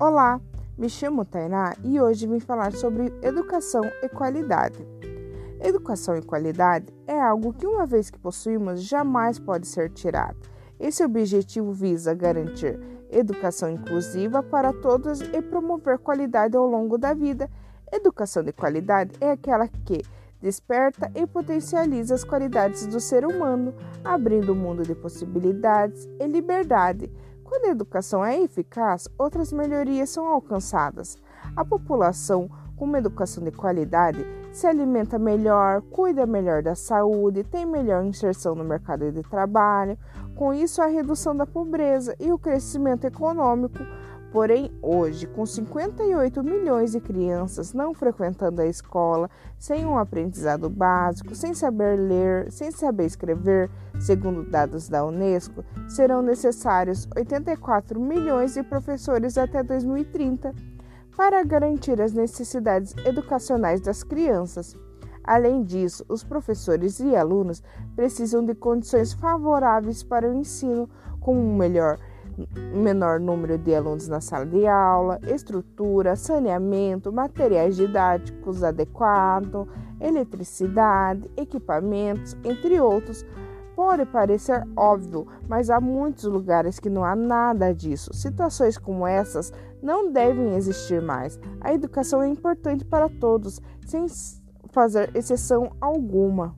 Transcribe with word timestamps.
Olá, 0.00 0.40
me 0.76 0.88
chamo 0.90 1.24
Tainá 1.24 1.72
e 1.84 2.00
hoje 2.00 2.26
vim 2.26 2.40
falar 2.40 2.72
sobre 2.72 3.14
educação 3.22 3.80
e 4.02 4.08
qualidade. 4.08 4.84
Educação 5.60 6.16
e 6.16 6.22
qualidade 6.22 6.92
é 7.06 7.20
algo 7.20 7.52
que, 7.52 7.64
uma 7.64 7.86
vez 7.86 8.10
que 8.10 8.18
possuímos, 8.18 8.82
jamais 8.82 9.38
pode 9.38 9.68
ser 9.68 9.90
tirado. 9.90 10.36
Esse 10.80 11.04
objetivo 11.04 11.72
visa 11.72 12.12
garantir 12.12 12.76
educação 13.08 13.70
inclusiva 13.70 14.42
para 14.42 14.72
todos 14.72 15.20
e 15.20 15.40
promover 15.40 16.00
qualidade 16.00 16.56
ao 16.56 16.66
longo 16.66 16.98
da 16.98 17.14
vida. 17.14 17.48
Educação 17.92 18.42
de 18.42 18.52
qualidade 18.52 19.12
é 19.20 19.30
aquela 19.30 19.68
que 19.68 20.02
desperta 20.42 21.08
e 21.14 21.24
potencializa 21.24 22.16
as 22.16 22.24
qualidades 22.24 22.84
do 22.88 22.98
ser 22.98 23.24
humano, 23.24 23.72
abrindo 24.02 24.54
um 24.54 24.56
mundo 24.56 24.82
de 24.82 24.94
possibilidades 24.96 26.08
e 26.18 26.26
liberdade 26.26 27.08
quando 27.44 27.66
a 27.66 27.70
educação 27.70 28.24
é 28.24 28.40
eficaz, 28.40 29.06
outras 29.18 29.52
melhorias 29.52 30.10
são 30.10 30.26
alcançadas. 30.26 31.16
A 31.54 31.64
população 31.64 32.50
com 32.76 32.86
uma 32.86 32.98
educação 32.98 33.44
de 33.44 33.52
qualidade 33.52 34.26
se 34.52 34.66
alimenta 34.66 35.18
melhor, 35.18 35.82
cuida 35.82 36.26
melhor 36.26 36.62
da 36.62 36.74
saúde, 36.74 37.44
tem 37.44 37.66
melhor 37.66 38.04
inserção 38.04 38.54
no 38.54 38.64
mercado 38.64 39.10
de 39.12 39.22
trabalho. 39.22 39.98
Com 40.34 40.52
isso, 40.52 40.82
a 40.82 40.86
redução 40.86 41.36
da 41.36 41.46
pobreza 41.46 42.16
e 42.18 42.32
o 42.32 42.38
crescimento 42.38 43.04
econômico 43.04 43.78
Porém, 44.34 44.68
hoje, 44.82 45.28
com 45.28 45.46
58 45.46 46.42
milhões 46.42 46.90
de 46.90 46.98
crianças 46.98 47.72
não 47.72 47.94
frequentando 47.94 48.60
a 48.60 48.66
escola, 48.66 49.30
sem 49.60 49.86
um 49.86 49.96
aprendizado 49.96 50.68
básico, 50.68 51.36
sem 51.36 51.54
saber 51.54 51.96
ler, 51.96 52.50
sem 52.50 52.72
saber 52.72 53.04
escrever, 53.04 53.70
segundo 54.00 54.42
dados 54.42 54.88
da 54.88 55.06
Unesco, 55.06 55.64
serão 55.86 56.20
necessários 56.20 57.06
84 57.16 58.00
milhões 58.00 58.54
de 58.54 58.64
professores 58.64 59.38
até 59.38 59.62
2030 59.62 60.52
para 61.16 61.44
garantir 61.44 62.02
as 62.02 62.12
necessidades 62.12 62.92
educacionais 63.06 63.80
das 63.80 64.02
crianças. 64.02 64.76
Além 65.22 65.62
disso, 65.62 66.04
os 66.08 66.24
professores 66.24 66.98
e 66.98 67.14
alunos 67.14 67.62
precisam 67.94 68.44
de 68.44 68.56
condições 68.56 69.12
favoráveis 69.12 70.02
para 70.02 70.28
o 70.28 70.34
ensino, 70.34 70.90
como 71.20 71.38
um 71.38 71.56
melhor 71.56 72.00
menor 72.74 73.20
número 73.20 73.56
de 73.58 73.74
alunos 73.74 74.08
na 74.08 74.20
sala 74.20 74.46
de 74.46 74.66
aula, 74.66 75.18
estrutura, 75.26 76.16
saneamento, 76.16 77.12
materiais 77.12 77.76
didáticos 77.76 78.62
adequados, 78.62 79.66
eletricidade, 80.00 81.30
equipamentos, 81.36 82.36
entre 82.44 82.80
outros. 82.80 83.24
Pode 83.74 84.06
parecer 84.06 84.62
óbvio, 84.76 85.26
mas 85.48 85.68
há 85.68 85.80
muitos 85.80 86.24
lugares 86.24 86.78
que 86.78 86.88
não 86.88 87.04
há 87.04 87.16
nada 87.16 87.74
disso. 87.74 88.14
Situações 88.14 88.78
como 88.78 89.06
essas 89.06 89.52
não 89.82 90.12
devem 90.12 90.54
existir 90.54 91.02
mais. 91.02 91.38
A 91.60 91.74
educação 91.74 92.22
é 92.22 92.28
importante 92.28 92.84
para 92.84 93.08
todos, 93.08 93.60
sem 93.84 94.06
fazer 94.70 95.10
exceção 95.14 95.72
alguma. 95.80 96.54